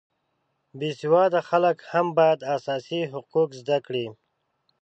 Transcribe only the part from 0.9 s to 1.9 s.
سواده خلک